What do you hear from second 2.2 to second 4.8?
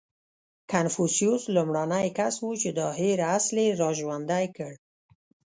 و، چې دا هېر اصل یې راژوندی کړ.